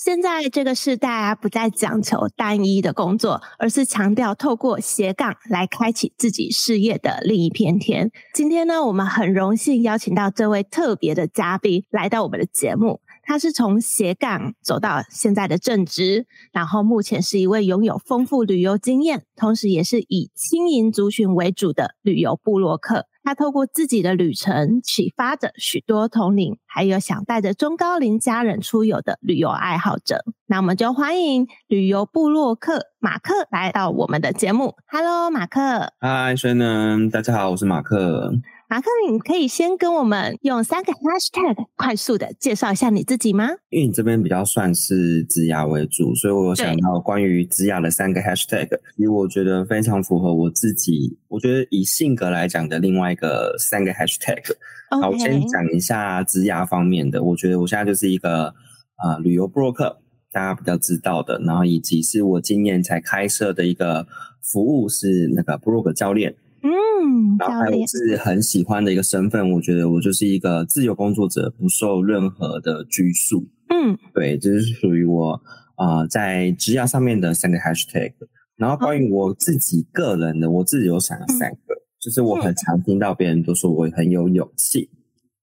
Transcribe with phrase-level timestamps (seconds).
[0.00, 8.12] 现在这个时代啊，不再讲求单一的工作，而是强调透过斜杠来开启自己事业的另一片天。
[8.32, 13.00] 今天呢，我们很荣幸邀请到这位特别的嘉宾来到我们的节目。
[13.24, 23.06] 他是从斜杠走到现在的正职，然后目前是一位拥有丰富旅游经验，同时也是以轻盈族群为主的旅游部落客。
[23.22, 30.24] 他透过自己的旅程，启发着许多同龄，还有想带着中高龄家人出游的旅游爱好者。
[30.46, 34.74] 那我们就欢迎旅游部落客马克来到我们的节目。
[34.86, 35.92] Hello，马克。
[36.00, 38.32] Hi，孙能，大家好，我是马克。
[38.70, 43.48] 马克，你可以先跟我们用三个 hashtag 快速的介绍一下你自己吗？
[43.70, 54.42] 因为你这边比较算是职涯为主，所以我有想到关于职涯的三个 hashtag，因为我觉得非常符合我自己，我觉得以性格来讲的另外一个三个 hashtag。
[54.90, 58.48] 好，我先讲一下职涯方面的，我觉得我现在就是一个
[58.96, 59.98] 啊、呃、旅游部落客，
[60.30, 64.06] 大家比较知道的，然后以及是我今年才开设的一个
[64.42, 66.36] 服务是那个部落格教练。
[66.62, 73.46] 嗯，然后还有我是很喜欢的一个身份，我觉得我就是一个自由工作者，不受任何的拘束。
[73.68, 75.40] 嗯，对，这、就是属于我
[75.76, 78.12] 啊、呃，在职涯上面的三个 hashtag。
[78.56, 84.90] 然后关于我自己个人的，哦、我自己有想了三个，嗯、就是我很常听到别人都说我很有勇气，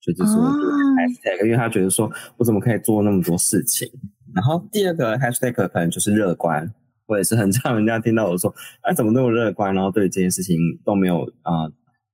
[0.02, 3.90] 就这是我的 hashtag，、哦、因为他觉得说我怎么可以做那么多事情。
[4.34, 6.74] 然后第二个 hashtag 可能就是乐观。
[7.08, 11.70] 我也是很常人家听到我说，哎，怎么那么乐观，然后对这件事情都没有啊、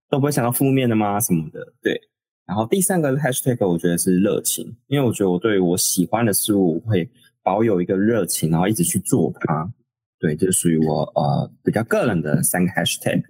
[0.10, 1.20] 都不会想到负面的吗？
[1.20, 2.00] 什么的，对。
[2.48, 7.10] 然后第三个 hashtag 我觉得是热情，因为我觉得我对我喜欢的事物会
[7.42, 9.72] 保有一个热情，然后一直去做它。
[10.20, 13.24] 对，这、就是属于我呃比较个人的三个 hashtag。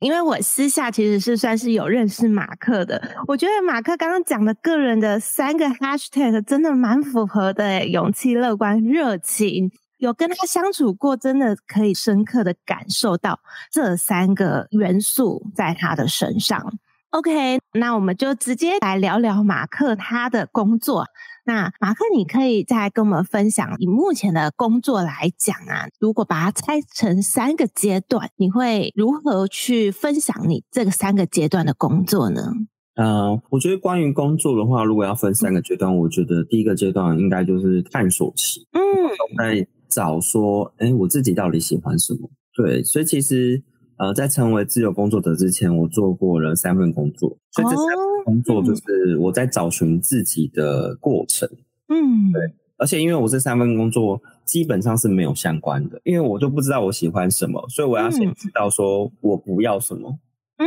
[0.00, 9.70] 因为我私下其实是算是有认识马克的，我觉得马克刚刚讲的个人的三个 hashtag 真的蛮符合的，勇气、乐观、热情。
[10.04, 13.40] 有跟他相处过，真的可以深刻的感受到
[13.72, 16.78] 这三个元素在他的身上。
[17.08, 21.06] OK，那我们就直接来聊聊马克他的工作。
[21.46, 32.52] 那马克，你可以再跟我们分享以目前的工作来讲啊，如果把它拆成三个阶段，你会如何去分享你这个三个阶段的工作呢？
[32.96, 38.66] 呃，我觉得关于工作的话，如果要分三个阶段，嗯、我觉得第一个阶段应该就是探索期。
[38.72, 38.80] 嗯，
[39.36, 42.30] 在找说，哎，我自己到底喜欢什么？
[42.56, 43.62] 对，所以其实，
[43.98, 51.48] 呃，在成为自由工作者之前，我做过了三份工作，所以这三份工作就是我在找寻自己的过程。
[51.88, 52.40] 嗯，对，
[52.76, 60.18] 而且因为我这三份工作基本上是没有相关的，因为我就不知道我喜欢什么，所以我要先知道说我不要什么。
[60.58, 60.66] 嗯，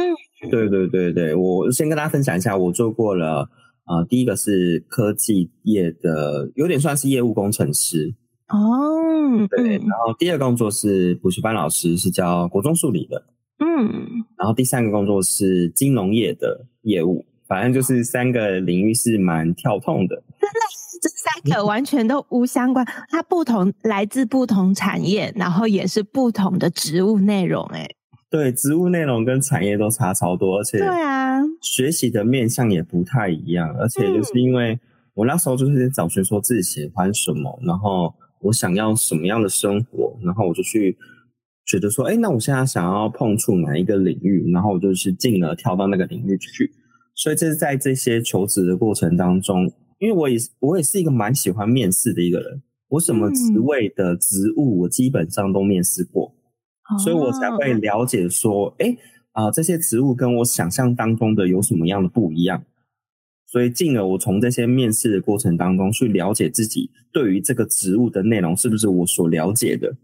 [0.52, 3.50] 对对对对，我先跟大家分享一下，我做过了，
[3.86, 8.14] 呃，第一个是科技业的，有点算是业务工程师。
[8.50, 13.26] 哦，对，然后第二个工作是补习班老师，是教国中数理的。
[13.60, 20.16] 嗯，然后第三个工作是金融业的业务，反正就是三个领域是蛮跳痛的。
[20.40, 20.60] 真的，
[21.02, 27.66] 这三个完全都无相关，它不同，来自不同产业，然后也是不同的职务内容。
[27.74, 27.86] 哎，
[28.30, 34.80] 对，职务内容跟产业都差超多，而且对啊，学习的面向也不太一样，而且就是因为
[35.16, 38.14] 我那时候就是找寻说自己喜欢什么，然后。
[38.42, 40.98] 我想要什么样的生活，然后我就去
[41.66, 46.72] 觉得说，哎，那我现在想要碰触哪一个领域，然后我就去进而跳到那个领域去。
[47.16, 49.66] 所以这是在这些求职的过程当中，
[50.00, 56.34] 因为我也我也是一个蛮喜欢面试的一个人，我什么职位的职务我基本上都面试过，
[56.92, 58.96] 嗯、所以我才会了解说，哎
[59.32, 62.64] 啊、呃，这些职务跟我想象当中的有什么样的不一样。
[63.48, 69.96] 所以，进而我从这些面试的过程当中去了解自己对于这个职务的内容是不是我所了解的。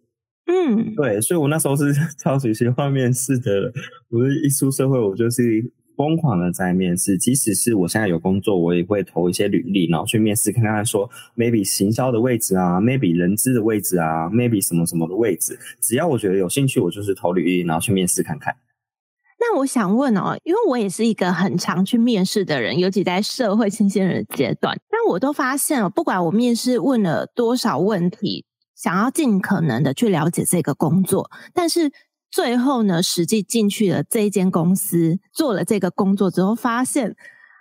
[0.45, 3.71] 嗯，对，所以我那时候是 超级喜欢面试的。
[4.09, 5.41] 我一出社会，我就是
[5.95, 7.17] 疯狂的在面试。
[7.17, 15.57] 即使是我现在有工作，我也会投一些履历，然后去面试，看看说 maybe 行销的位置啊，maybe 人资的位置啊，maybe 什么什么的位置。
[15.81, 18.55] 只要我觉得有兴趣，我就是投履历，然后去面试看看。
[19.45, 31.91] 那我想问哦，因为我也是一个很常去面试的人，尤其在社会新鲜人阶段，那我都发现哦，不管我面试问了多少问题，想要尽可能的去了解这个工作，但是
[32.31, 37.13] 最后呢，实际进去了这一间公司，做了这个工作之后，发现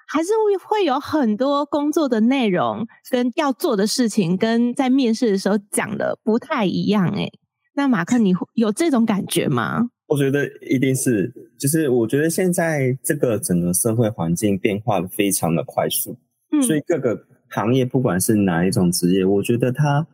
[0.07, 0.31] 还是
[0.65, 7.09] 会有很多工作的内容跟要做的事情，跟在面试的时候讲的不太一样。
[7.09, 7.33] 诶，
[7.75, 9.89] 那马克，你有这种感觉吗？
[10.13, 16.15] 我觉得一定是，就是我觉得现在这个整个社会环境变化的非常的快速，
[16.51, 20.07] 嗯，所以各个行业不管是哪一种职业，我觉得他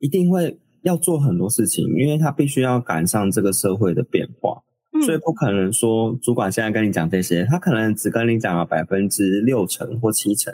[0.00, 4.60] 一定会要做很多事情，因为他必须要赶上这个社会的变化，
[5.04, 10.52] 所以不可能说主管现在跟你讲这些，他可能只跟你讲了百分之六成或七成，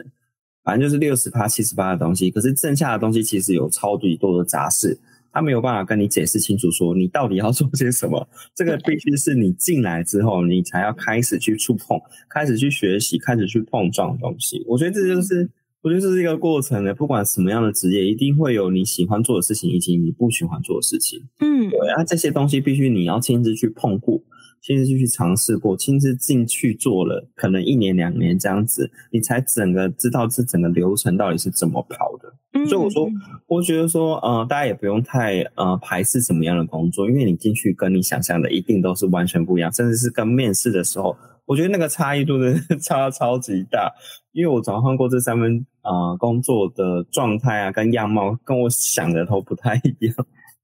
[0.63, 5.01] 反正就是六十八、七十八的东西，可是剩下的东西其实有超级多的杂事。
[5.33, 8.29] 他没有办法跟你解释清楚，说你到底要 做些什么。
[8.55, 11.99] 这个必须是你进来之后，你才要开始去触碰，
[12.29, 14.63] 开始去学习，开始去碰撞的东西。
[14.69, 15.49] 我觉得这就是，
[15.83, 16.95] 我觉得这是一个过程的。
[16.95, 21.21] 不管什么样的职业，一定会有你喜欢做的事情，以及你不喜欢做的事情。
[21.41, 24.23] 嗯，对啊，这些东西必须你要亲自去碰过。
[24.63, 32.33] 亲自去尝试过，亲自进去做了，可能一年两年这样子，你才整个知道这整个流程到底是怎么跑的。
[32.55, 33.09] 嗯、所以我说，
[33.49, 43.93] 我觉得说，呃，大家也不用太呃排斥什么样的工作，因为你进去跟你想象的一定都是完全不一样，甚至是跟面试的时候，我觉得那个差异度的 差超级大。
[44.33, 50.15] 因为我转换过这三份呃工作的状态啊，跟样貌跟我想的都不太一样。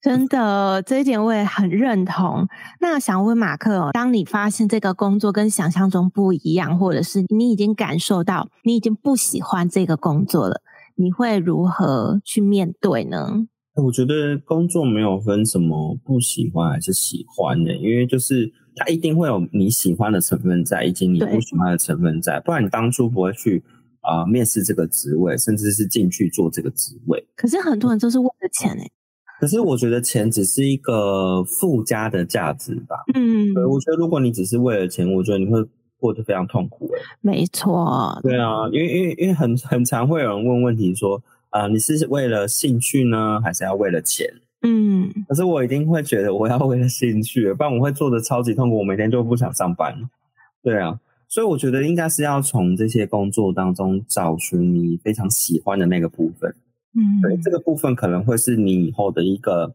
[0.00, 2.46] 真的，这一点我也很认同。
[2.80, 10.62] 那想问马克哦，当你发现这个工作跟想象中不一样，或者是你已经感受到你已经不喜欢这个工作了，
[10.94, 13.46] 你会如何去面对呢？
[13.74, 23.62] 我觉得工作没有分什么不喜欢还是喜欢的，因为就是它一定会有你喜欢的成分在，以及你不喜欢的成分在，不然你当初不会去
[24.00, 27.24] 啊、呃、面试这个职位，甚至是进去做这个职位。
[27.36, 28.90] 可是很多人都是为了钱诶。
[29.40, 32.96] 可是我觉得钱只是一个附加的价值吧。
[33.14, 35.64] 嗯，对，我觉得如果你只是为了钱，我觉得你会
[35.98, 36.90] 过得非常痛苦。
[36.94, 38.18] 哎，没错。
[38.22, 44.26] 对啊，因为因为因为很很常会有人问问题说，啊、呃，你是为了兴趣呢，还是要为了钱？
[44.62, 45.08] 嗯。
[45.28, 49.94] 可是我一定会觉得我要为了兴趣，不然我会做的超级痛苦，我每天就不想上班。
[50.62, 50.98] 对啊，
[51.28, 56.54] 所以我觉得应该是要从这些工作当中找寻你非常喜欢的那个部分。
[56.94, 59.74] 嗯，对，这个部分可能会是你以后的一个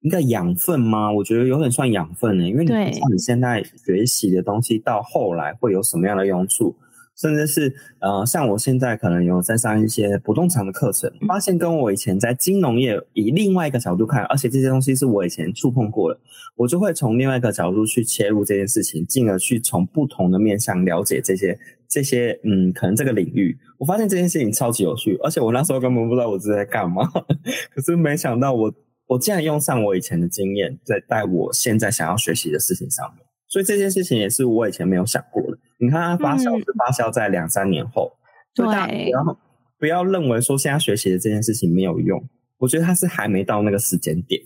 [0.00, 1.12] 一个养分吗？
[1.12, 6.76] 我觉得有点算养分呢，因为你不知道你现在学习的东西到后来会有什么样的用处，
[7.16, 16.20] 甚至是呃，像我现在可能有在上一些不动产的课程，发现跟我以前在金融业以另外一个角度看，而且这些东西是我以前触碰过的，
[16.54, 21.58] 我就会从另外一个角度去切入这件事情，进而去从不同的面向了解这些。
[21.88, 27.06] 这些嗯，可能这个领域，我发现这件事情超级有趣，而且我那时候根本不知道我自己在干嘛，
[27.74, 28.72] 可是没想到我
[29.06, 35.58] 我竟然用上我以前的经验，在带我现在想要学习的事情上面，所以这件事情也是我以前没有想过的。
[35.78, 39.38] 你看，它发酵是发酵在两三年后，嗯、所以大家不要
[39.78, 42.22] 不要认为说现在学习的这件事情没有用。
[42.58, 44.40] 我觉得它是还没到那个时间点，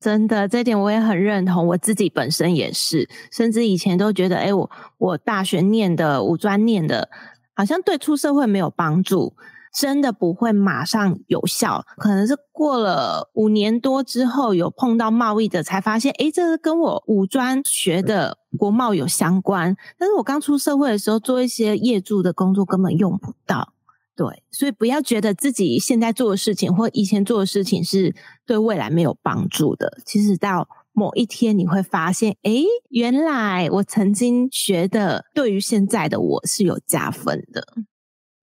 [0.00, 1.66] 真的，这点我也很认同。
[1.66, 7.10] 我自己本身也是，甚至以前都觉得，哎，我我大学念的、五专念的，
[7.54, 9.34] 好像对出社会没有帮助，
[9.74, 11.84] 真的不会马上有效。
[11.98, 19.76] 可能是过了五年多之后，有碰到贸易的，才发现，哎，这个跟我五专学的国贸有相关。
[19.98, 23.74] 但是我刚出社会的时候，做一些业助的工作，根本用不到。
[24.20, 29.96] 对，所以不要觉得自己现在做的事情或以前做的事情是对未来没有帮助的。
[30.04, 32.52] 其实到某一天你会发现，哎，
[32.90, 37.66] 原来我曾经学的对于现在的我是有加分的。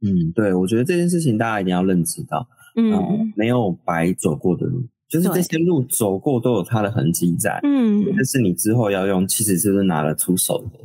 [0.01, 10.79] 嗯，对，我觉得这件事情大家一定要认知到，嗯，嗯，没有白走过的路，就是这些路走过都有它的痕迹在，嗯，但是你之后要用，其实就是拿得出手的？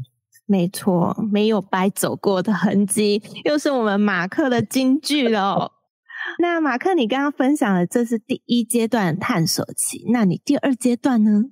[0.52, 5.72] 没错，没有白走过的痕迹，又是我们马克的金句喽。
[6.38, 11.44] 那马克，你刚刚分享的这是第一阶段探索期，那你第二阶段呢？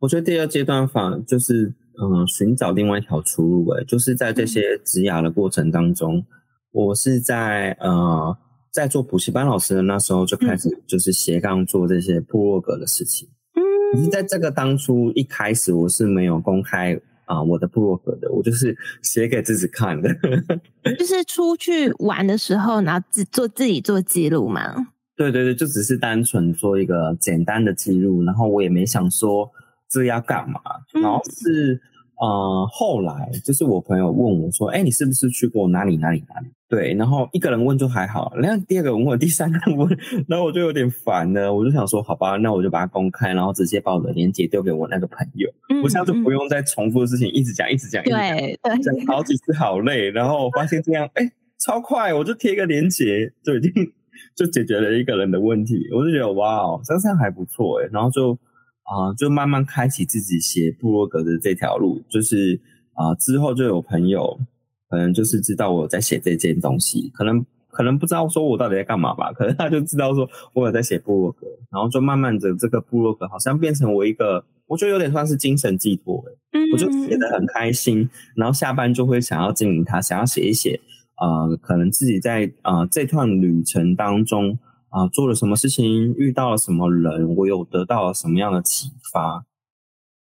[0.00, 3.70] 我觉得第二阶段反而就是嗯，寻找另外一条出路。
[3.70, 6.26] 诶，就是在这些职涯的过程当中，嗯、
[6.70, 8.36] 我是在呃，
[8.70, 13.26] 在做补习班老师的那时候就开始就是斜杠做这些部落格的事情。
[13.54, 17.00] 嗯，可是在这个当初一开始，我是没有公开。
[17.26, 20.08] 啊，我的部落格的，我就是写给自己看的，
[20.98, 24.88] 就是出去玩的时候，然后自做自己做记录嘛。
[25.16, 29.48] 对对对，就只是单纯做一个简单的记录，然后我也没想说
[29.88, 30.60] 这要干嘛，
[30.94, 31.80] 嗯、然后是
[32.20, 39.88] 呃，后来就是我朋友问我说：“哎、欸，你是不是去过哪里哪里哪里？”对，然后一个人问就还好，然后第二个人问，第三个人问，
[40.28, 50.10] 然后我就有点烦了，我就想说：“好吧，那我就把它公开，然后直接把我的链接丢给我那个朋友，嗯、我这样就不用再重复的事情一直讲，一直讲，对对，讲好几次好累。
[50.10, 53.72] 然后我发现这样，哎、欸，超快，我就贴一个链接，就已经
[54.34, 55.88] 就解决了一个人的问题。
[55.92, 58.36] 我就觉得哇哦，这样还不错哎，然后就
[58.84, 62.60] 啊、呃，就慢慢开启自己写部落格的这条路，就是。
[62.96, 64.38] 啊、呃，之后就有朋友，
[64.88, 80.78] 可能就是知道我在写这件东西，可能可能不知道说我到底在干嘛吧，可能他就知道说我有在写部落格，然后就慢慢的这个部落格好像变成我一个，我觉得有点算是精神寄托，嗯，我就写得很开心，然后下班就会想要经营它，想要写一写，
[81.20, 84.56] 呃，可能自己在啊、呃、这段旅程当中
[84.94, 89.44] 啊、呃、做了什么事情，遇到了什么人，我有得到了什么样的启发。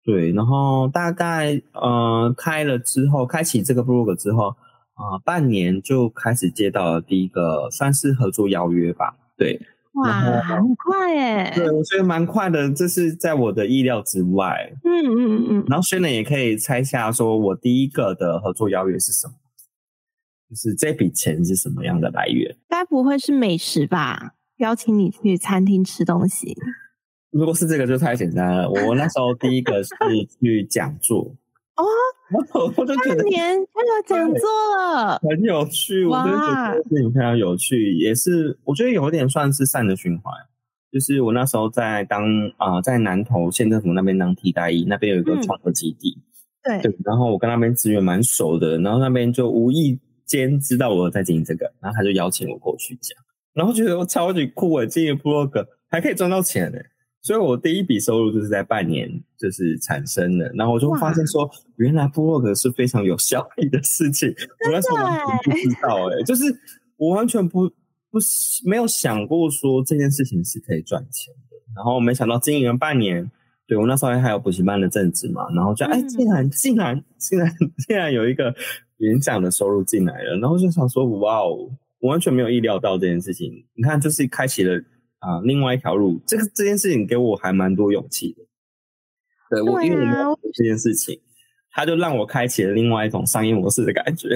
[0.03, 4.49] 对，然后大概呃开了之后，开启这个 blog 之后
[4.93, 9.15] 啊、呃，半年就开始接到了第一个算是合作邀约吧。
[9.35, 9.59] 对，
[9.93, 11.51] 哇，很快耶！
[11.55, 14.71] 对，我觉得蛮快的，这是在我的意料之外。
[14.83, 15.65] 嗯嗯嗯。
[15.67, 19.33] 然后 Shannon 也可以猜下，说我第一个的合作邀约是什么？
[20.49, 22.55] 就是这笔钱是什么样的来源？
[22.67, 24.33] 该不会是美食吧？
[24.60, 26.56] 邀请你去餐厅吃东西。
[27.32, 28.70] 如果是这个就太简单了。
[28.70, 29.89] 我那时候第一个是
[30.42, 31.36] 去讲座
[31.75, 31.84] 哦，
[32.75, 36.06] 我就觉得年就有讲座了，很有趣。
[36.06, 40.34] 我觉得事情非常有趣，也是我觉得有点算是善的循环。
[40.92, 42.24] 就是我那时候在当
[42.58, 46.18] 啊、呃，在南投县政府那边当替代役，那边有一个创客基地，
[46.63, 53.16] 嗯、对，然后我跟那边资源蛮熟的，然后那边就无意间知道我在经营这个，然后他就邀请我过去讲，
[53.53, 56.86] 然后觉得我超级酷诶，经营 blog 还可以赚到钱诶。
[57.22, 64.34] 所以，我第一笔收入就是在半年就是产生的，然后我就发现说，原来 blog 是非常有效益的事情。
[64.65, 66.46] 我那时候完全不知道、欸，哎，就是
[66.96, 67.68] 我完全不
[68.10, 68.18] 不
[68.63, 71.58] 没有想过说这件事情是可以赚钱的。
[71.75, 73.29] 然后没想到经营了半年，
[73.68, 77.53] 对，我那时候还有补习班的正职嘛，然后就哎，竟然竟然竟然
[77.86, 78.56] 竟然有一个
[79.00, 83.65] 演讲的收入进来了，然后就想说，哇哦，我完全没有意料到这件事情。
[83.75, 84.82] 你看，就是开启了。
[85.20, 88.41] 啊，另外一条路，这个这件事情给我还蛮多勇气的。
[89.50, 90.06] 对，我因为
[90.53, 91.20] 这件事情，
[91.72, 94.29] 他就让我开启了另外一种商业模式的感觉。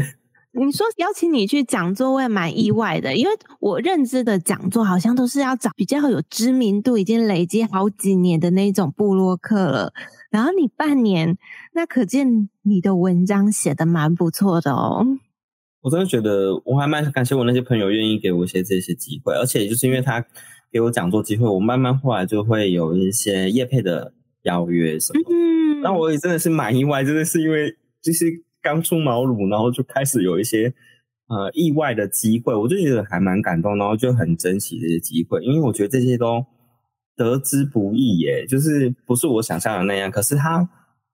[0.51, 9.93] 你说邀请你去讲座，我也蛮意外的，因为我认知的讲座好像都是要找比较有知名度、已经累积好几年的那种部落客了。
[10.29, 11.37] 然后你半年，
[11.73, 15.05] 那可见你的文章写的蛮不错的哦。
[15.83, 20.25] 我真的觉得我还蛮感谢我那些朋友愿意给我一些这些机会，而且就是因为他。
[20.71, 24.11] 给我讲座机会，我慢慢后来就会有一些业配的
[24.41, 27.71] 邀约什么，嗯，那我也真的是蛮意外，真的是因为
[28.01, 28.25] 就是
[28.59, 30.73] 刚出茅庐，然后就开始有一些
[31.27, 36.43] 呃意外的机会，我就觉得还蛮感动，然后就很珍惜这些机会，因为我觉得这些都
[37.15, 40.67] 得之不易耶，就是不是我想象的那样，可是它。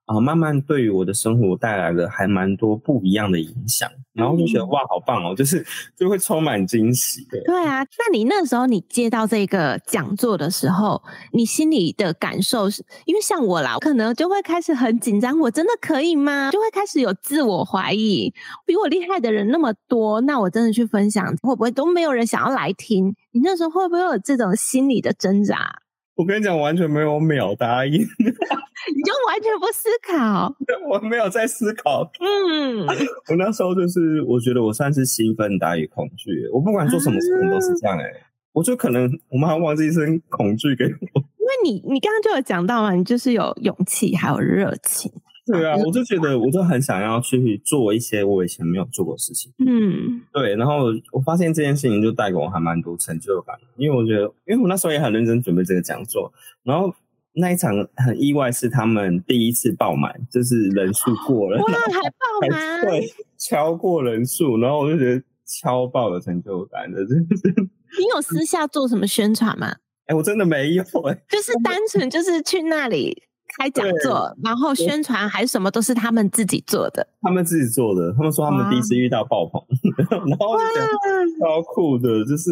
[0.05, 3.87] 啊，慢慢对于我的生活带来了还蛮多不一样的影响，
[4.19, 5.65] 然后就觉得、嗯、哇，好棒哦，就是
[5.97, 7.25] 就会充满惊喜。
[7.31, 12.85] 对，对啊，那你那时候你接到这个讲座的时候，你心里的感受是？
[13.05, 16.51] 因为像我啦，我可能就会开始很紧张，我真的可以吗？
[16.51, 18.33] 就会开始有自我怀疑，
[18.65, 23.15] 比我厉害的人那么多，那我真的去分享会不会都没有人想要来听？
[23.31, 25.81] 你那时候会不会有这种心理的挣扎？
[26.19, 30.53] 我跟你讲，完全没有秒答应， 你就完全不思考。
[30.89, 32.11] 我没有在思考。
[32.19, 32.85] 嗯，
[33.29, 36.29] 我那时候就是，我觉得我算是兴奋大于恐惧。
[36.53, 38.09] 我不管做什么事情都是这样哎、欸。
[38.09, 40.89] 啊、我就可能我妈还忘记一声恐惧给我。
[40.89, 45.09] 因为你，你刚刚就有讲到嘛，你就是有勇气，还有热情。
[45.51, 49.51] 对啊， 我就觉得， 我就很想要去做一些我以前没有做过的事情。
[49.59, 50.55] 嗯，对。
[50.55, 56.31] 然后我发现这件事情就带给我还蛮多成就感，因为我觉得，因为我那时候也很认真准备这个讲座。
[56.63, 56.93] 然后
[57.33, 64.57] 那一场很意外，是他们第一次爆满，就是人数过了，哇， 还爆满，对，超过人数。
[64.59, 67.53] 然后我就觉得超爆的成就感的，真的是。
[67.97, 69.67] 你有私下做什么宣传吗？
[70.05, 73.23] 哎、欸，我真的没有、欸，就是单纯就是去那里。
[73.59, 77.05] 开讲座，然后宣传还是什么，都是他们自己做的。
[77.21, 79.61] 他们自己做的，他们说他们第一次遇到爆棚，
[80.09, 82.23] 然后就觉得超酷的。
[82.23, 82.49] 就是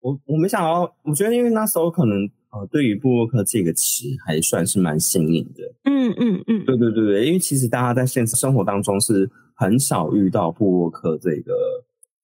[0.00, 5.62] 我我没想到，我觉得因为那时候可能呃，对于布洛克这个词还算是蛮新颖的。
[5.84, 11.52] 嗯嗯嗯，对对对对，因为其实大家在现实生活当中是很少遇到布洛克这个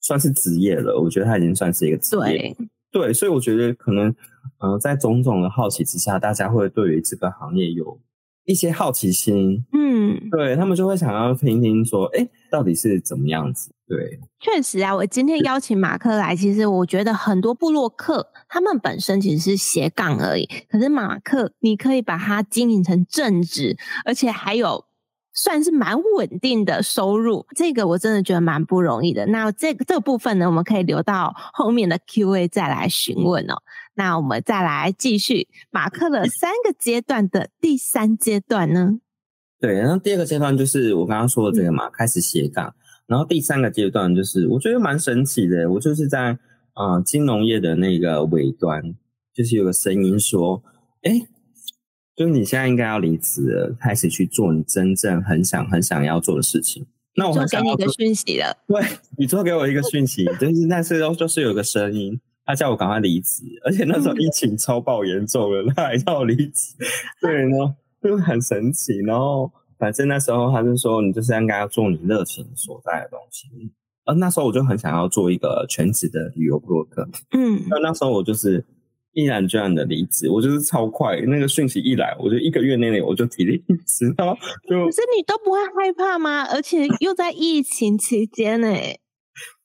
[0.01, 1.01] 算是职业了。
[1.01, 2.23] 我觉得他已经算是一个职业。
[2.23, 2.57] 对
[2.91, 4.15] 对，所以我觉得可能。
[4.59, 7.99] 呃，在种种的好奇之下，大家会对于这个行业有
[8.45, 13.71] 一些好奇心，嗯，对，他们就会想要听听说，哎，到底是怎么样子？
[13.87, 24.85] 对，确实啊，我今天邀请马克来，其实我觉得很多部落客他们本身其实是斜杠而已，可是马克你可以把它经营成正职，而且还有
[25.33, 29.27] 算是蛮稳定的收入，这个我真的觉得蛮不容易的。
[29.27, 33.55] 那这个这个部分呢，我们可以留到后面的 Q&A 再来询问哦。
[33.95, 38.99] 那我们再来继续马克的三个阶段的第三阶段呢？
[39.61, 42.75] 对，然后第二个阶段就是我刚刚说的这个嘛，嗯、开始斜杠。
[43.07, 46.39] 然后第三个阶段就是我觉得蛮神奇的，我就是在
[46.73, 48.81] 啊、呃、金融业的那个尾端，
[49.35, 50.63] 就是有个声音说，
[51.03, 51.21] 哎，
[52.17, 56.87] 就是你现在应该要离职了，开始去做你真正很想很想要做的事情。
[57.17, 58.83] 那我就给你一个讯息了，对，
[59.19, 62.21] 宇宙给我一个讯息，就是那时候就是有个声音。
[62.47, 66.75] 他叫我赶快离职，而且那时候疫情超爆严重了，他还叫我离职，
[67.21, 68.99] 对呢，就很神奇。
[69.07, 69.49] 然后
[69.79, 73.47] 反正那时候他就说，你就是应该要做你热情所在的东西。
[74.05, 78.65] 而那时候我就很想要做一个全职的旅游部落客，嗯，那那时候我就是
[79.13, 84.35] 毅然决然的离职，我就是超快，那个讯息一来，我就一个月内内我就提离职，然后
[84.69, 86.45] 就可是你都不会害怕吗？
[86.45, 88.69] 而且又在疫情期间呢。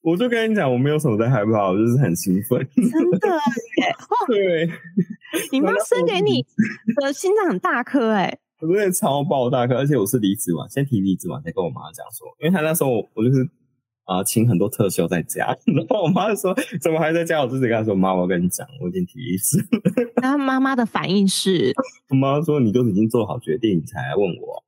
[0.02, 2.60] 我就跟你讲，我没有什么在害怕，我就是很兴奋。
[2.76, 3.28] 真的
[3.82, 3.96] 耶！
[4.28, 4.70] 对，
[5.52, 6.46] 你妈生给你
[7.02, 13.48] 的心脏很大颗哎，我真的超爆大颗，而且我是离职嘛，先提离职嘛，再跟我妈讲说，因为她那时候我就是
[14.06, 17.42] 啊、呃，请很多特休在家， 然后我妈就说怎么还在家？
[17.42, 19.58] 我就直接跟她说妈，我跟你讲，我已经提离职。
[20.22, 21.74] 然后妈妈的反应是，
[22.10, 24.64] 我妈说你都已经做好决定，你才来问我。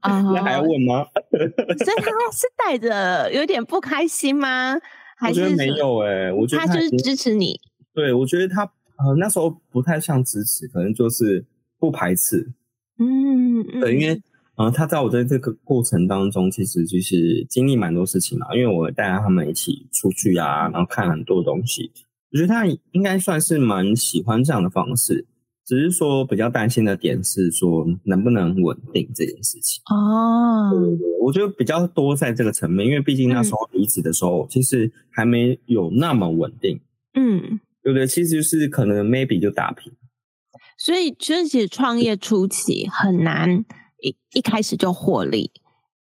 [0.00, 1.04] 啊，那还要问吗？
[1.30, 4.76] 所以他是带着有点不开心吗？
[5.16, 7.58] 还是没有哎、欸，我觉得他就是支持你。
[7.94, 11.44] 对，我觉得他呃那时候不太像支持，可能就是
[11.78, 12.52] 不排斥。
[12.98, 14.20] 嗯，对，因为
[14.58, 18.54] 呃他在我在这个过程当中，其实就是经历蛮多事情嘛。
[18.54, 21.90] 因为我带他们一起出去啊，然后看很多东西，
[22.32, 25.26] 我觉得他应该算是蛮喜欢这样的方式。
[25.64, 36.80] 只是说比较担心的点是说能不能稳定这件事情哦，对对对，我觉得比较多在这个层面，因为毕竟那时候离职的时候，其实还没有那么稳定，
[37.12, 38.06] 嗯，对不对？
[38.06, 39.92] 其实就是可能 maybe 就打平，
[40.78, 43.62] 所以其实创业初期很难
[44.02, 45.50] 一一开始就获利，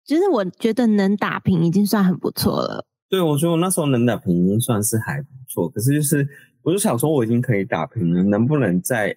[0.06, 2.86] 其实我觉得能打平已经算很不错了。
[3.10, 6.28] 对，我觉得我那时候能打平已经算是还不错，可是就是
[6.64, 9.16] 我就想说我已经可以打平了，能不能再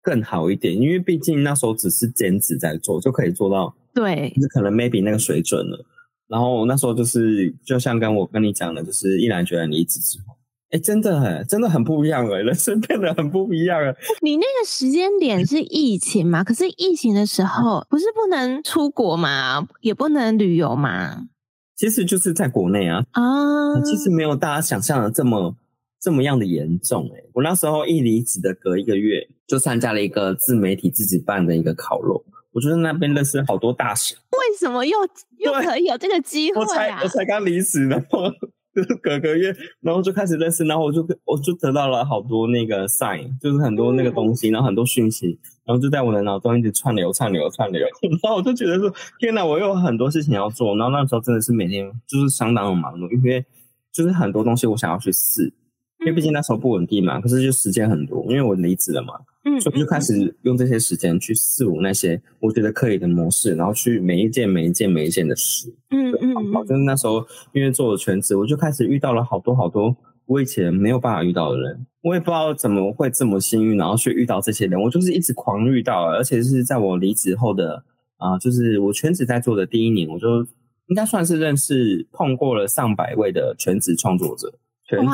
[0.00, 5.84] 更好一点，因为毕竟那时候只是兼职在做，就可以做到对，就是可能 maybe 那个水准了。
[6.28, 10.27] 然后那时候就是，就像跟我跟你讲的，就是毅然决然离职之后，
[10.70, 13.96] 哎，真的很，真的很不一样了，人生变得很不一样了。
[14.20, 16.44] 你那个时间点是疫情嘛？
[16.44, 21.28] 可是疫情的时候不是不能出国嘛，也不能旅游嘛？
[21.76, 25.56] 其实就是在国内啊啊，其实没有大家想象的这么。
[26.00, 34.16] 这么样的严重诶、欸、我那时候一离职的隔一个月，就参加了一个自媒体自己办的一个烤肉，我觉得那边认识好多大神。
[34.30, 34.96] 为什么又
[35.38, 36.64] 又可以有这个机会啊？
[36.64, 38.30] 我才我才刚离职，然后
[38.74, 47.80] 就是隔个月，然后就开始认识，然后我就我就得到了好多那个 sign，就是很多那个东西，然后很多讯息，然后就在我的脑中一直串流串流串流，
[48.22, 53.44] 然后我就觉得说，天哪，我有很多事情要做，然后那时候真的是每天就是相当的忙碌，因为
[53.92, 55.52] 就是很多东西我想要去试。
[56.00, 59.14] 因为毕竟那时候不稳定嘛，可是就时间很多，因为我离职了嘛，
[59.48, 77.82] 嗯，所以就开始用这些时间去试我那些我觉得可以的模式，然后去每一件每一件每一件的试，嗯嗯，好，就是那时候因为做了全职，我就开始遇到了好多好多我以前没有办法遇到的人，我也不知道怎么会这么幸运，然后去遇到这些人，我就是一直狂遇到，而且是在我离职后的
[78.18, 80.46] 啊、呃，就是我全职在做的第一年，我就
[80.88, 84.52] 应该算是认识碰过了上百位的全职创作者。
[84.88, 85.06] 全职，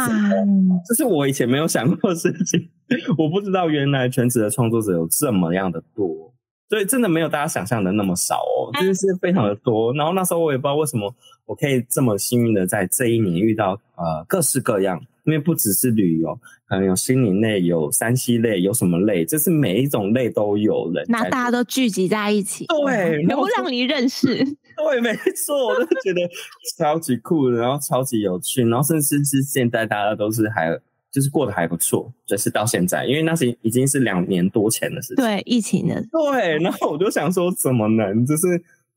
[0.87, 2.71] 这是我以前没有想过的事情。
[3.19, 6.33] 我不知道原来全职的创作者有这么样的多，
[6.69, 9.93] 所以真的没有大家想象的那么少哦，就是非常的多。
[9.95, 11.13] 然后那时候我也不知道为什么
[11.47, 21.05] 我可以这么幸运的在这一年遇到呃各式各样，因为不只是旅游，可能有心灵类，有山西类，有什么类，就是每一种类都有人。
[21.09, 24.47] 那大家都聚集在一起，对，能让你认识。
[24.91, 26.21] 对，没错，我就觉得
[26.77, 30.79] 超级酷，然后超级有趣，然后甚至是现在大家都是还
[31.11, 35.17] 就是过得还不错，就是到现在，因为那是已经是两年多前的事情。
[35.17, 36.03] 对，疫情的。
[36.11, 38.43] 对，然后我就想说，怎么能就是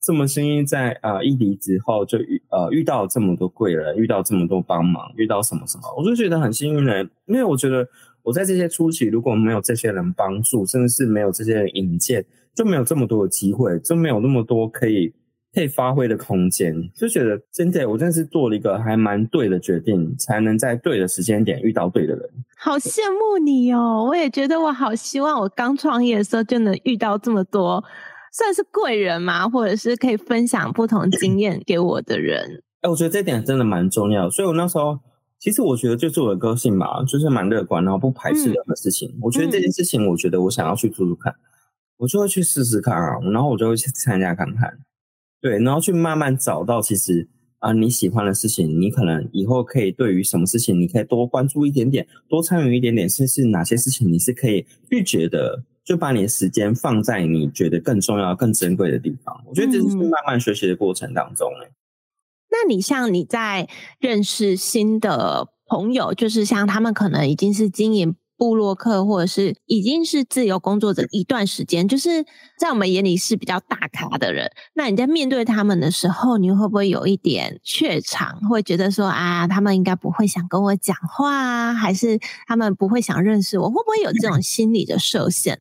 [0.02, 7.88] 这么幸运，在呃一离职后就遇呃遇到这么多贵人，遇到这么多帮忙，遇到什么什么，我就觉得很幸运的，因为我觉得。
[8.24, 15.13] 我在这些初期如果没有这些人帮助，甚至是没有这些人引荐，就没有这么多的机会，就没有那么多可以
[15.53, 22.29] 可以发挥的空间，就觉得真的，我真的是做了一个还蛮对的决定，才能在对的时间点遇到对的人。
[22.57, 24.05] 好羡慕你哦！
[24.07, 27.83] 我也觉得我好希望我刚创业的时候就能遇到这么多，
[28.31, 32.63] 算是贵人嘛，或者是可以分享不同经验给我的人。
[32.81, 34.99] 哎、欸，我觉得这点真的蛮重要，所以我那时候
[35.39, 39.10] 其实我觉得就是我的个性吧，就是蛮乐观，然后不排斥任何事情。
[39.10, 41.41] 嗯、我觉得这件事情，我觉得我想要去做做看，嗯、
[41.97, 44.77] 我就会去试试看啊，然后我就会去参加看看。
[45.39, 47.28] 对，然后去慢慢找到，其实
[47.60, 59.43] 啊、呃，你喜欢的事情，你可能以后可以对于什么事情，你可以多关注一点点，多参与一点点，甚至哪些事情你是可以拒绝的，就把你的时间放在你觉得更重要、更珍贵的地方。
[59.47, 61.50] 我觉得这是慢慢学习的过程当中。
[61.62, 61.71] 哎、嗯，
[62.50, 63.67] 那你像你在
[64.00, 68.15] 认识新的朋友，就是像他们可能已经是经营。
[68.38, 72.23] 部落客或者是已经是自由工作者一段时间，就是
[72.60, 74.52] 在我们眼里是比较大咖的人。
[74.76, 83.67] 那你在面对他们的时候，你会不会有一点怯场，会觉得说啊，他们应该不会想跟我讲话啊，还是他们不会想认识我？
[83.69, 85.60] 会不会有这种心理的设限？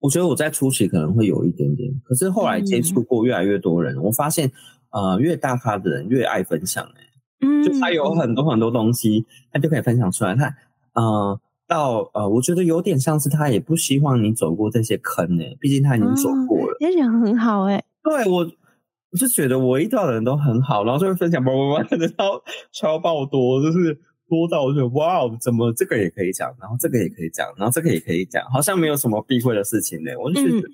[0.00, 4.50] 我觉得我在初期可能会有一点点，可是后来接触过越来越多人，嗯、我发现
[4.90, 10.34] 呃，越大咖的人越爱分享、欸，嗯，就他有很多很多东西，他就可以分享出来。
[10.34, 10.52] 他
[10.94, 11.40] 呃。
[11.72, 16.76] 到呃，我觉得有点像是他也不希望你走过这些坑呢、欸，毕竟他已经走过了。
[16.80, 30.16] 也、哦、人很好哎、欸、对我，我就觉得我遇到的人都很好，然后就会分享，叭叭叭， 超超爆多，就是多到我觉得哇，怎么这个也可以讲，然后这个也可以讲，然后这个也可以讲，好像没有什么避讳的事情呢、欸。
[30.18, 30.68] 我就觉得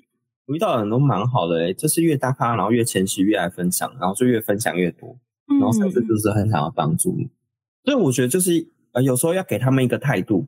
[0.47, 7.29] 我遇到的人都蛮好的哎、欸、就是越大咖，然后越谦虚，越爱分享，然后就越分享越多，然后甚至就是很想要帮助你。
[7.85, 10.45] 所以我觉得就是呃，有时候要给他们一个态度。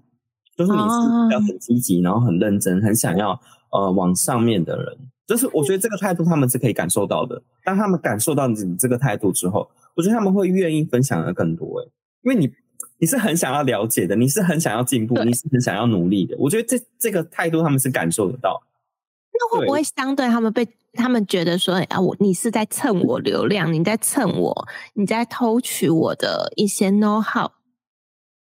[0.62, 3.40] 就是你是要很积极，然后很认真，很想要
[3.72, 7.42] 呃往上面的人，就是我觉得这个态度他们是可以感受到的。
[7.64, 11.90] 当他们感受到你这个态度之后，我觉得他们会愿意分享的更多哎，
[12.24, 12.52] 因为你
[13.00, 16.36] 你是很想要了解的，你是很想要进步，你是很想要努力的。
[16.38, 18.62] 我觉得这这个态度他们是感受得到。
[19.34, 27.50] 那会不会相对他们被他们觉得说啊，我你是在蹭我流量，你在蹭我，你在偷取我的一些 know how？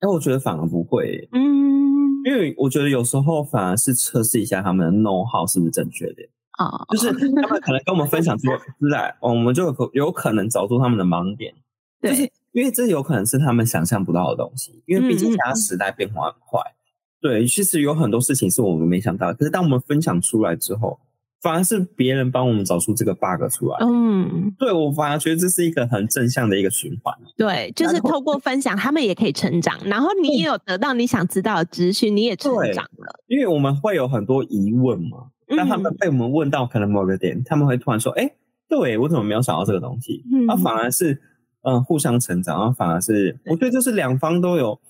[0.01, 1.98] 哎，我觉得反而不会，嗯。
[2.29, 6.91] 因为我觉得有时候反而是测试一下他们的 know how 是不是正确的啊，oh.
[6.91, 7.11] 就是
[7.41, 8.49] 他们可能跟我们分享出
[8.81, 11.55] 来，我们就有有可能找出他们的盲点，
[12.03, 16.77] 对，就是因为这有可能是他们想象不到的东西，因为毕竟现在时代变化很快，嗯嗯
[17.23, 21.01] 对，其实有很多事情是我们没想到的，可是当我们分享出来之后。
[21.41, 27.15] 反而是别人帮我们找出这个 bug 出来，嗯，对，我反而觉得这是一个很正向的一个循环。
[27.37, 33.21] 对，就是透过分享，他们也可以成长，然后你也有得到你想知道的资讯，你也成长了。
[33.29, 38.29] 因为我们会有很多疑问嘛，当他们被我们问到可能某个点，他们会突然说：“哎，
[38.69, 41.21] 对，我怎么没有想到这个东西？”嗯，反而是
[41.63, 44.81] 嗯互相成长，然后反而是我觉得就是两方都有。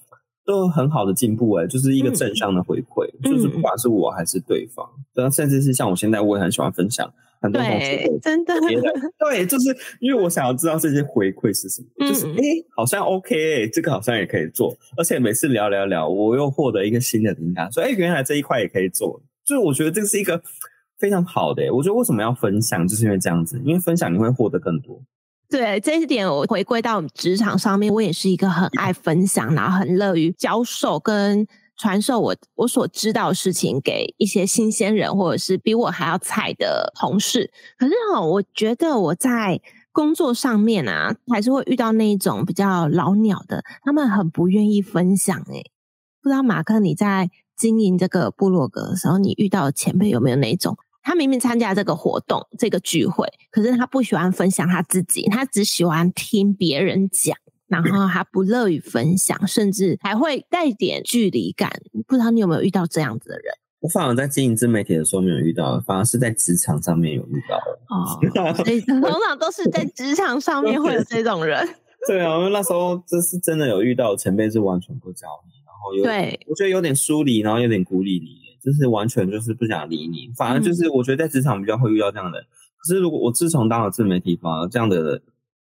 [0.49, 8.55] 都很好的进步诶，就是一个正向的回馈，嗯、就是不管是我还是对方，嗯、甚至是像我现在，我也很喜欢分享很多东西，真的，
[9.21, 12.43] 对，就是因为我想要知道这些回馈是什么，嗯、就是哎，
[12.75, 20.41] 好像 OK，这个好像也可以做，而且每次聊聊聊，我又获得一个新的灵感，说哎，原来这一块也可以做，就是我觉得这是一个
[20.99, 24.99] 非常好的，我觉得为什么要分享，就是因为这样子，因为分享你会获得更多。
[25.51, 37.51] 对，这一点，我回归到我们职场上面，我也是一个很爱分享，然后很乐于教授跟传授我我所知道的事情给一些新鲜人，或者是比我还要菜的同事。
[37.79, 39.59] 可是哈，我觉得我在
[39.91, 45.35] 工作上面啊，还是会遇到那一种比较老鸟的，他们很不愿意分享。
[45.35, 45.71] 诶，
[46.23, 50.77] 不知道马克你在经营这个部落格的时候，你遇到前辈有没有那种？
[51.09, 57.35] 他明明参加这个活动、这个聚会，可是他不喜欢分享他自己，他只喜欢听别人讲，
[57.67, 61.73] 然后他不乐于分享，甚至还会带点距离感。
[62.07, 63.55] 不知道你有没有遇到这样子的人？
[63.81, 67.57] 我反而在经营自媒体的时候没有遇到，反而是在职场上面有遇到。
[67.89, 71.67] 哦，所以 通常都是在职场上面会有这种人。
[72.07, 78.48] 对啊，因为那时候这是真的有遇到前辈是完全不教你，然后有对我觉得有点疏离，然后有点孤立你。
[78.63, 82.47] 就是完全就是不想理你，反而就是我觉得在职场比较会遇到这样的人。
[82.47, 85.23] 嗯、可是如果我自从当了自媒体，反而这样的人，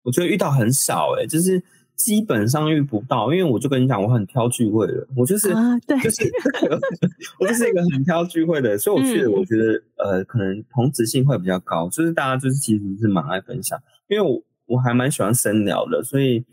[0.04, 1.62] 我觉得遇到很少诶、欸、就是
[1.96, 3.34] 基本上遇不到。
[3.34, 6.24] 因为我就跟你讲，我很挑聚会的，我就是、啊、对，就是
[7.40, 13.78] 我就是一个很挑聚会的，所以我去，我觉得、嗯、呃，可能同质性会比较高，就是大家就是其实是蛮爱分享，
[14.10, 16.46] 因为我我还蛮喜欢深聊的，所以。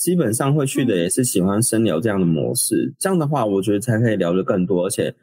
[0.00, 2.86] 基本上会去的也是喜欢深聊这样的模式。
[2.86, 5.14] 嗯、这样的话，我觉得才可以聊得更多，而且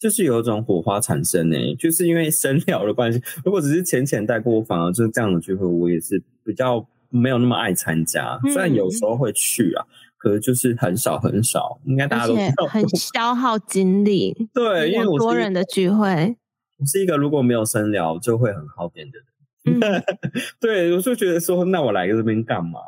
[0.00, 1.74] 就是有一种火花产生呢、欸。
[1.76, 8.40] 就是因为深聊的关系，如果只是浅浅带过，反而就是这样的聚会，我也是比较没有那么爱参加。
[8.52, 9.84] 虽然有时候会去啊。
[10.22, 14.36] 可是就是很少很少，应该大家都知道很消耗精力。
[14.52, 16.36] 对，因为我多人的聚会，
[16.78, 19.80] 我是一个如果没有深聊就会很耗电的人。
[19.80, 20.02] 嗯、
[20.60, 22.80] 对，我就觉得说，那我来这边干嘛？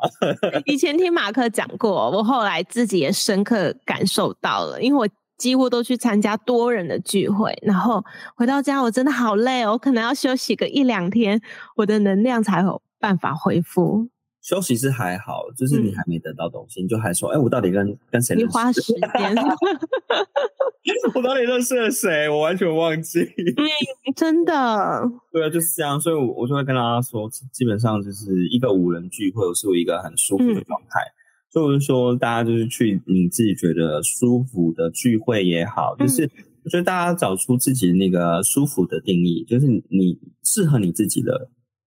[0.65, 5.09] 以前听马克讲过，我后来自己也深刻感受到了，因为我
[5.43, 8.01] 几乎都去参加多人的聚会，然后
[8.33, 11.41] 回到家我真的好累哦，我可能要休息个一两天，
[11.75, 14.07] 我的能量才有办法恢复。
[14.41, 18.37] 休息是还好，就是你还没得到东西，嗯、你就还说，哎、欸，我到底跟跟谁？
[18.37, 19.03] 你花时间，
[21.13, 22.29] 我到底认识了谁？
[22.29, 23.19] 我完全忘记。
[23.19, 23.67] 嗯，
[24.15, 25.11] 真的。
[25.29, 31.01] 对啊，就是这样，所以我我就会跟大家说，基本上就是一个五人聚会，是我一个很舒服的状态。
[31.01, 31.22] 嗯、
[31.53, 36.29] 就说，大家就是去你自己觉得舒服的聚会也好，就是
[36.63, 41.49] 我觉得大家找出自己那个舒服的定义，就是你适合你自己的。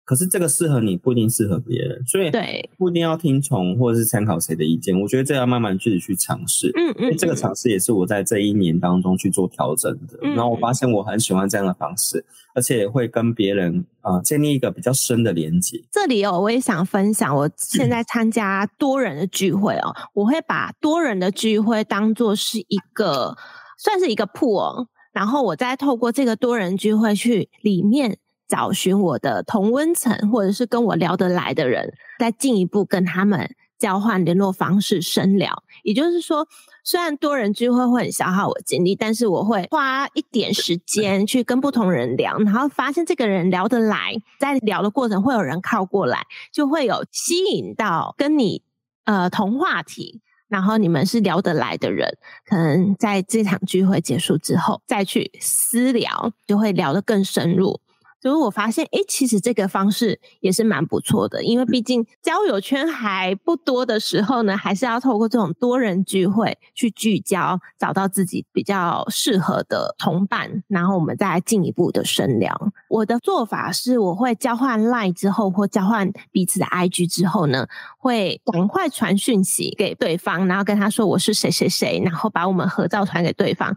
[0.09, 4.99] 可是这个适合你，不一定适合别人，所以对，不一定要听从或者是参考谁的意见。
[4.99, 6.71] 我觉得这要慢慢自己去尝试。
[6.75, 10.17] 嗯嗯，这个尝试也是我在这一年当中去做调整的。
[10.23, 15.79] 嗯、然后我发现我很喜欢这样的方式，而且会跟别人啊、呃、建立一个比较深的连接。
[15.91, 23.37] 这里哦，我也想分享，我现在参加多人的聚会哦，嗯、我会把多人的聚会当做是一个
[23.77, 28.17] 算是一个 pool，然后我再透过这个多人聚会去里面。
[28.49, 35.63] 找寻我的同温层，或者是跟我聊得来的人，再进一步跟他们交换联络方式，深聊。
[35.83, 36.47] 也就是说，
[36.83, 48.63] 虽然多人聚会会很消耗我精力，但是我会花一点时间去跟不同人聊，然后发现这个人聊得来，在聊的过程会有人靠过来，就会有吸引到跟你
[49.05, 57.79] 呃同话题，然后你们是聊得来的人，可能在这场聚会结束之后再去私聊，就会聊得更深入。
[58.21, 72.71] 所以我发现，诶，其实这个方式也是蛮不错的，因为毕竟交友圈还不多的时候呢，还是要透过这种多人聚会去聚焦，找到自己比较适合的同伴，然后我们再来进一步的深聊。
[72.89, 83.75] 我的做法是，我会交换 LINE 之后，或交换彼此的 IG 之后呢，会赶快传讯息给对方，然后跟他说我是谁谁谁，然后把我们合照传给对方，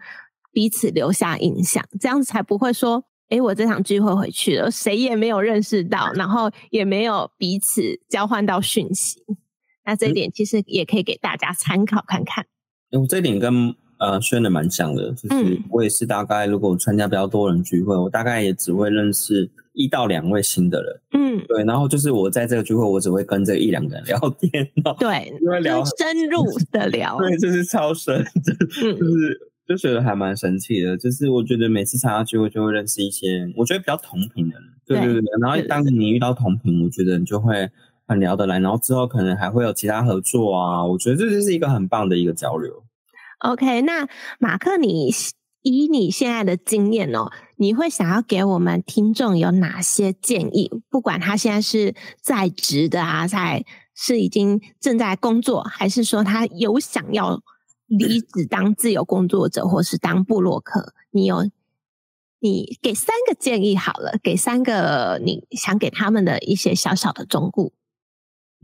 [0.50, 3.04] 彼此留下印象，这样子才不会说。
[3.32, 9.22] 哎，我这场聚会回去了，谁也没有认识到，然后也没有彼此交换到讯息。
[9.86, 12.44] 那这一点其实也可以给大家参考看看。
[12.90, 21.00] 嗯、我这一点跟呃轩的蛮像的，就是我也是大概如果参加比较多人聚会，我大概也只会认识一到两位新的人。
[21.12, 21.64] 嗯，对。
[21.64, 24.70] 然后就是我在这个聚会，我只会跟这一两个人聊天。
[24.98, 28.14] 对，因为聊深入的聊， 对，就是超深，
[28.84, 29.51] 嗯、就是。
[29.66, 35.20] 就觉得还蛮神奇的，就是我觉得每次参加聚会就会认识一些我觉得比较同频的人，对对对。
[35.20, 37.70] 对然后当你遇到同频，我觉得你就会
[38.06, 40.84] 很聊得来，然后之后可能还会有其他合作啊。
[40.84, 42.82] 我觉得这就是一个很棒的一个交流。
[43.38, 44.08] OK，那
[44.40, 45.10] 马克，你
[45.62, 50.70] 以你现在的经验哦，你会想要给我们听众有哪些建议？
[50.90, 57.40] 不管他现在是在职的啊，在是已经正在工作，还是说他有想要。
[57.98, 61.50] 离职当自由工作者，或是当部落客，你有
[62.40, 67.70] 你给三个建议好了，给三个你想给他们的一些小小的忠告。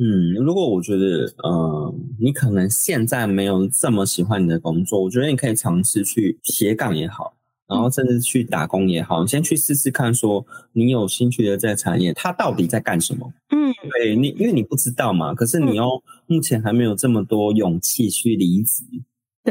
[0.00, 7.34] 嗯，如果我觉得，嗯、呃，你可能现在没有这么喜欢你的工作，我觉得你可以尝试去斜杠也好，
[7.66, 13.32] 然后甚至去打工也好，你先去试试看，说你有兴趣的这个产业，它到底在干什么？
[13.50, 18.84] 嗯，对你，因为你不知道嘛，可是你又目前还没有这么多勇气去离职。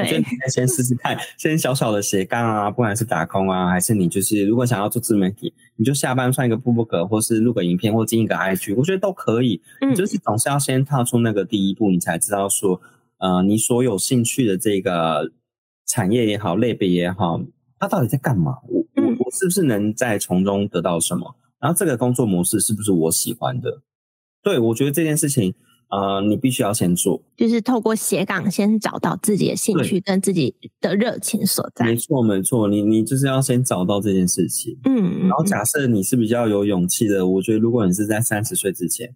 [0.04, 9.62] 对，先试试看，先小小的斜杠啊，不管是打工啊，还是你就是如果想要做自媒体，你就下班算一个部落格，或是录个影片，或进一个 IG，我觉得都可以。
[9.82, 12.80] 嗯，你就是总是要先踏出那个第一步，你才知道说，
[13.18, 15.32] 呃，你所有兴趣的这个
[15.86, 17.42] 产业也好，类别也好，
[17.80, 18.58] 它到底在干嘛？
[18.68, 21.36] 我我我是不是能在从中得到什么？
[21.60, 23.82] 然后这个工作模式是不是我喜欢的？
[24.44, 25.54] 对，我觉得这件事情。
[25.89, 31.86] 呃，你必须要先做，就是透过斜杠先找到自己的兴趣跟自己的热情所在。
[31.86, 34.78] 没错，没错，你你就是要先找到这件事情。
[34.84, 39.15] 嗯，然后假设你是比较有勇气的，我觉得如果你是在三十岁之前，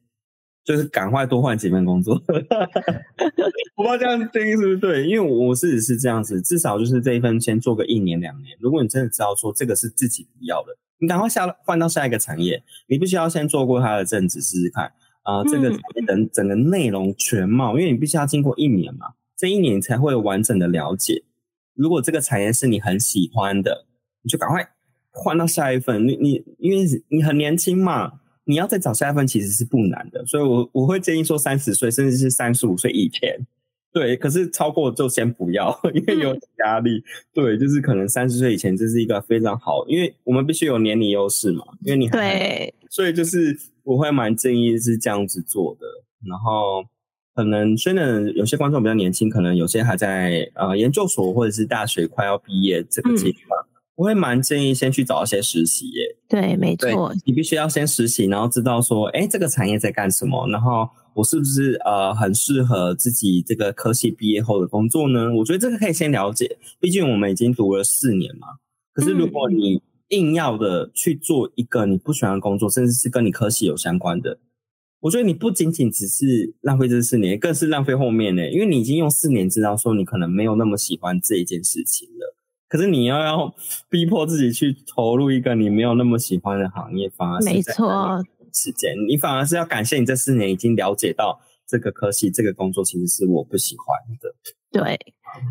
[0.63, 2.13] 就是赶快多换几份工作。
[3.75, 8.55] 我不知道这样定义是不是对，因为我我自己是这样子，至少就是这一份先做个一年两年。
[8.61, 14.89] 如果你真的知道说这个是自己不要的，你赶快下换到下一个产业，你必须要先做过他的正职试试看。
[15.23, 19.07] 啊、呃，这个产业的整个内容全貌，因为你必须要经过一年嘛，
[19.37, 21.23] 这一年你才会完整的了解。
[21.73, 23.85] 如果这个产业是你很喜欢的，
[24.23, 24.67] 你就赶快
[25.11, 26.07] 换到下一份。
[26.07, 30.25] 你你因为你很年轻嘛，你要再找下一份其实是不难的。
[30.25, 33.47] 所以我我会建议说三十岁甚至是三十五岁以前。
[33.93, 36.97] 对，可是超过就先不要， 因为有压力。
[36.97, 37.03] 嗯、
[37.33, 45.85] 对，就是可能三十岁以前这是一个非常好，因为我们必须有年龄优势嘛，因为你还对，所以就是我会蛮建议是这样子做的。
[46.27, 46.83] 然后
[47.33, 56.15] 可能虽然有些观众比较年轻，可能有些还在呃研究所或者是大学快要毕业这个阶段，嗯、我会蛮建议先去找一些实习耶。
[56.29, 60.89] 对，没错，你必须要先实习，然后知道说，哎，这个产业在干什么，然后。
[61.13, 65.35] 我是不是呃很适合自己这个科系毕业后的工作呢？
[65.35, 68.47] 我觉得这个可以先了解，毕竟我们已经读了四年嘛。
[68.93, 74.39] 可是如果你硬要的去做一个你不喜欢的工作，甚至是跟你科系有相关的，
[75.01, 78.49] 我觉得你不仅仅只是浪费这四年，更是浪费后面呢。
[78.49, 82.35] 因为你已经用四年知道说你可能没有那么喜欢这一件事情了。
[82.67, 83.53] 可是你要要
[83.89, 88.23] 逼迫自己去投入一个你没有那么喜欢的行业，反而是没错。
[88.53, 94.35] 时间，你反而是要感谢你这四年已经了解到这个科系、这个工作其实是我不喜欢的。
[94.71, 94.99] 对，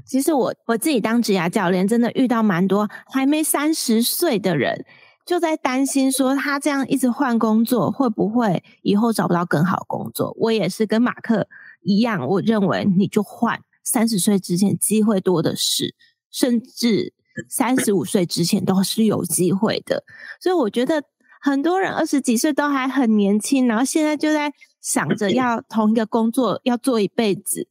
[0.06, 4.84] 其实我我自己当职涯教练，真的遇到蛮多还没三十岁的人，
[5.24, 10.34] 就在担心说他这样一直换工作，会不会以后找不到更好工作？
[10.38, 11.48] 我也是跟马克
[11.82, 15.94] 一样，我认为你就换，三十岁之前机会多的是，
[16.30, 17.12] 甚至
[17.48, 20.04] 三十五岁之前都是有机会的。
[20.40, 21.02] 所以我觉得。
[21.42, 27.66] 很多人二十几岁都还很年轻，然后现在就在想着要同一个工作要做一辈子，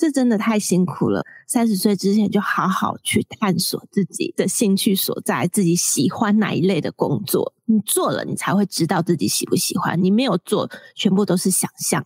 [0.00, 1.22] 这真的太辛苦了。
[1.46, 10.02] 三十岁之前就好好去探索自己的兴趣所在，自己喜欢哪一类的工作，你做了你才会知道自己喜不喜欢。
[10.02, 12.02] 你没有做，全部都是想象。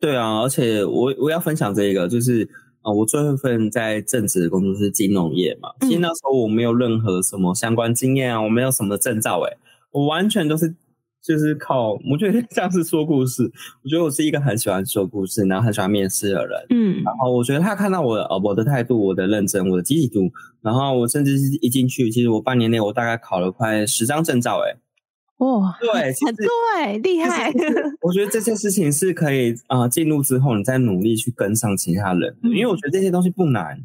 [0.00, 2.48] 对啊，而且我我要分享这个，就是
[2.80, 5.68] 啊，我最后一份在正职的工作是金融业嘛。
[5.82, 9.58] 其实那时候我没有任何什么相关经验啊，我没有什么证照诶。
[9.90, 10.74] 我完全都是
[11.28, 13.42] 就是靠，我觉得像是说故事。
[13.82, 16.58] 我觉得我是一个很喜欢说故事，然后很喜欢面试的人。
[16.70, 24.74] 嗯，然后我觉得他看到我呃我的态度、我的认真、我的积极度，然后我甚至是一进去，其实我半年内我大概考了快十张证照，哎，
[25.44, 25.90] 哇，对，
[26.24, 27.52] 很多哎，厉害。
[28.00, 33.78] 我觉得这些事情是可以啊，呃，进入之后你再努力去跟上其他人，嗯，因为我觉得这些东西不难。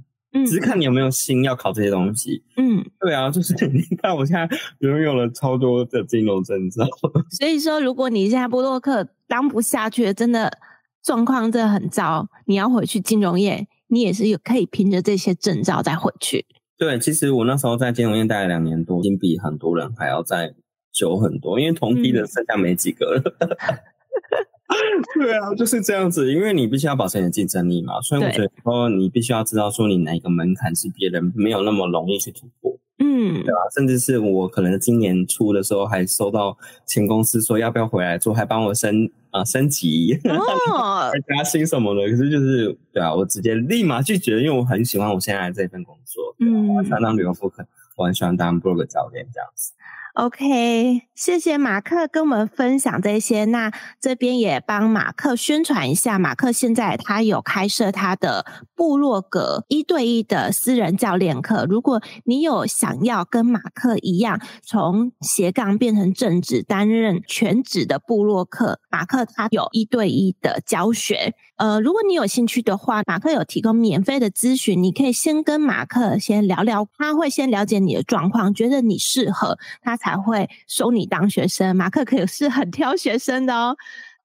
[0.46, 2.44] 只是看你有没有心要考这些东西。
[2.58, 6.86] 嗯，对啊，就是 你看我现在拥有了超多的金融证照。
[7.38, 10.58] 所以说，如果你现在布洛克当不下去了，真的
[11.04, 16.46] 状况真的很糟，你要回去金融业，你也是有可以凭着这些证照再回去。
[16.78, 20.54] 对，其实我那时候在金融业待了两年多，已经比很多人还要再
[20.92, 23.36] 久很多，因为同批的剩下没几个了。
[23.40, 23.50] 嗯
[25.20, 33.60] 对啊，就是这样子，因为你必须要保持你的竞争力嘛，所以我觉得说你必须要知道说你哪一个门槛是别人没有那么容易去突破，嗯，对吧？
[33.76, 47.64] 甚至是我可能今年初的时候还收到前公司说要不要回来做，还帮我升啊、呃、升级，哦，还 加薪什么的，可是就是对啊，我直接立马拒绝，因为我很喜欢我现在这份工作，嗯，我很喜欢当旅游顾客，
[47.98, 49.74] 我很喜欢当 blog 教练这样子。
[50.14, 53.46] OK，谢谢马克跟我们分享这些。
[53.46, 58.46] 那这边也帮马克宣传一下，马克现在他有开设他的
[58.76, 61.66] 部落格一对一的私人教练课。
[61.68, 71.34] 如果你有想要跟马克一样从斜杠变成正职，担任全职的部落客，马克他有一对一的教学。
[71.56, 79.98] 呃，如果你有兴趣的话，马克有提供免费的咨询，你可以先跟马克先聊聊，他会先了解你的状况，觉得你适合他。
[80.04, 83.76] 才会收你当学生，马克可以是很挑学生的哦。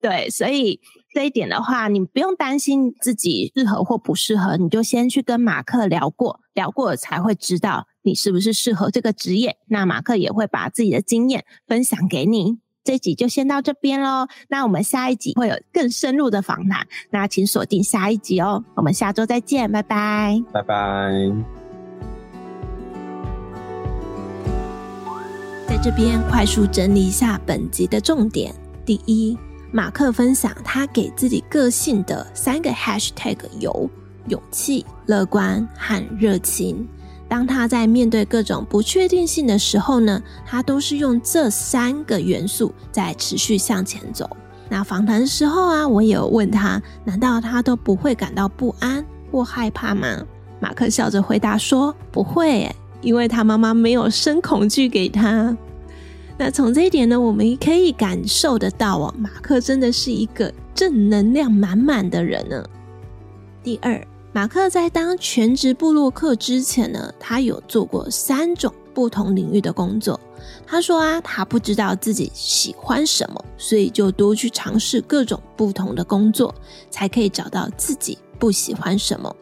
[0.00, 0.80] 对，所以
[1.12, 9.56] 这一点的话，你不用担心自己适合或不适合，你就先去跟马克聊过，聊过才会知道你是不是适合这个职业。
[9.66, 12.58] 那马克也会把自己的经验分享给你。
[12.84, 18.64] 这集就先到这边喽，那我们下一集会有更深入的访谈，那请锁定下一集哦。
[18.76, 21.57] 我们下周再见，拜拜，拜拜。
[25.80, 28.52] 这边快速整理一下本集的重点：
[28.84, 29.38] 第一，
[29.70, 33.88] 马克分享他给自己个性的三个 hashtag 有
[34.26, 36.86] 勇气、乐观和热情。
[37.28, 44.28] 当他在面对各种不确定性的时候呢，他都是用这三个元素在持续向前走。
[44.68, 50.08] 那访谈的时候啊，我也有问他，难道他都不会感到不安或害怕吗？
[50.58, 52.68] 马克笑着回答说：“不会，
[53.00, 55.56] 因为他妈妈没有生恐惧给他。”
[56.40, 62.64] 那从这一点呢，我们可以感受得到哦，马克真的是一个正能量满满的人呢。
[63.60, 70.18] 第二，马克在当全职部落客之前呢，他有做过三种不同领域的工作。
[70.64, 76.54] 他说啊，他不知道自己喜欢什么，所以就多去尝试各种不同的工作，
[76.88, 79.34] 才可以找到自己不喜欢什么。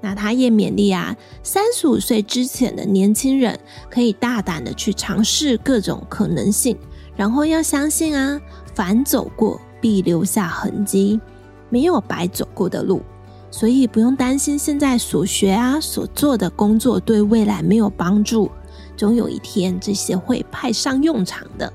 [0.00, 3.58] 那他也勉励啊，三十五岁之前的年轻人
[3.90, 6.76] 可以大胆的去尝试各种可能性，
[7.16, 8.40] 然后要相信啊，
[8.74, 11.20] 凡走过必留下痕迹，
[11.68, 13.02] 没有白走过的路，
[13.50, 18.50] 所以不用担心现在所学啊所做的工作对未来没有帮助，
[18.96, 21.70] 总有一天这些会派上用场的。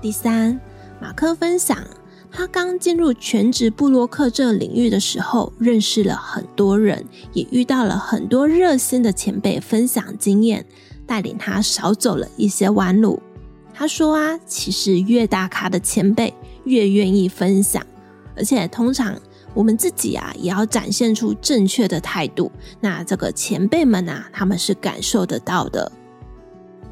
[0.00, 0.60] 第三，
[1.00, 1.78] 马克分享。
[2.36, 10.66] 他刚进入全职部落客这个领域的时候，认识了很多人，也遇到了很多热心的前辈分享经验，
[11.06, 13.22] 带领他少走了一些弯路。
[13.72, 17.86] 他说啊，其实越大咖的前辈越愿意分享，
[18.36, 19.16] 而且通常
[19.54, 22.50] 我们自己啊也要展现出正确的态度。
[22.80, 25.92] 那这个前辈们啊，他们是感受得到的。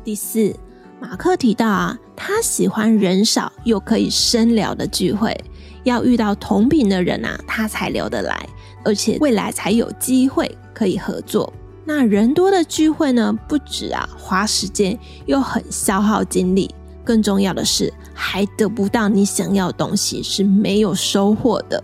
[0.04, 0.54] 第四。
[1.02, 5.36] 马克提到啊，他喜欢人少又可以深聊的聚会，
[5.82, 8.48] 要遇到同频的人啊，他才聊得来，
[8.84, 11.52] 而且未来才有机会可以合作。
[11.84, 14.96] 那人多的聚会呢，不止啊花时间，
[15.26, 16.72] 又很消耗精力，
[17.02, 21.82] 更重要的是还得不到你想要的东西，是没有收获的。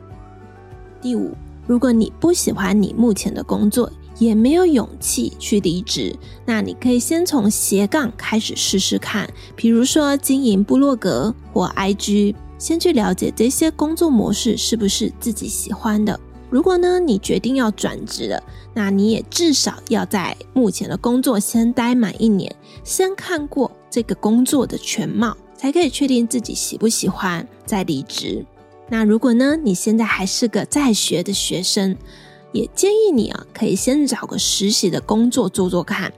[1.02, 6.14] 第五，如果你不喜欢你目前的工作，也没有勇气去离职，
[6.44, 16.18] 那你可以先从斜杠开始试试看，比如说经营部落格或 IG，先去了解这些工作模式是不是自己喜欢的。
[16.50, 18.42] 如果呢，你决定要转职了，
[18.74, 28.44] 那你也至少要在目前的工作先待满一年，先看过这个工作的全貌，才可以确定自己喜不喜欢再离职。
[28.88, 31.94] 那如果呢，你现在还是个在学的学生，
[32.52, 36.12] 也建议你啊，可以先找个实习的工作做做看。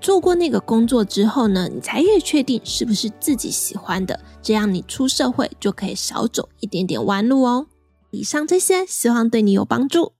[0.00, 4.20] 做过那个工作之后呢，你才可以确定是不是自己喜欢的。
[4.42, 7.66] 这样你出社会就可以少走一点点弯路哦。
[8.10, 10.12] 以上这些，希望对你有帮助。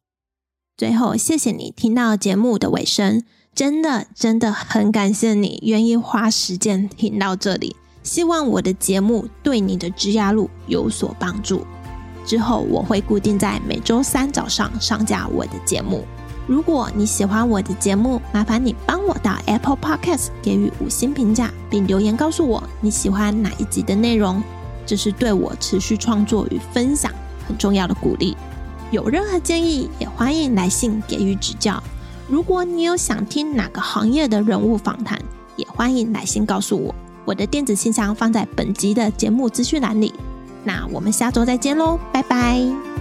[0.76, 3.22] 最后，谢谢你听到节目的尾声，
[3.54, 7.76] 真的真的很感谢你愿意花时间听到这里。
[8.02, 11.66] 希望我的节目对你的职涯路有所帮助。
[12.26, 16.04] 之后我会固定在每周三早上上架我的节目。
[16.46, 24.42] 如果你喜欢我的节目，麻烦你帮我到 Apple Podcast 给予五星评价，并留言告诉我你喜欢哪一集的内容，
[24.84, 27.10] 这是对我持续创作与分享
[27.48, 28.36] 很重要的鼓励。
[28.92, 31.82] 有任何建议，也欢迎来信给予指教。
[32.28, 35.20] 如果你有想听哪个行业的人物访谈，
[35.56, 36.94] 也欢迎来信告诉我。
[37.24, 40.14] 我的电子信箱放在本集的节目资讯栏里。
[40.66, 42.95] 那我们下周再见喽，拜拜。